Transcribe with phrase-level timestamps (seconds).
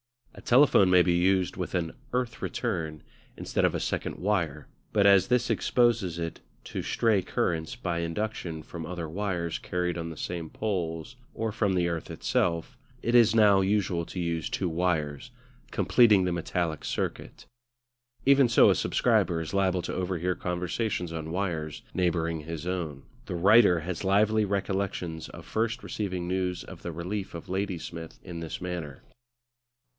[0.33, 3.03] A telephone may be used with an "earth return"
[3.37, 8.63] instead of a second wire; but as this exposes it to stray currents by induction
[8.63, 13.35] from other wires carried on the same poles or from the earth itself, it is
[13.35, 15.29] now usual to use two wires,
[15.69, 17.45] completing the metallic circuit.
[18.25, 23.35] Even so a subscriber is liable to overhear conversations on wires neighbouring his own; the
[23.35, 28.59] writer has lively recollections of first receiving news of the relief of Ladysmith in this
[28.59, 29.03] manner.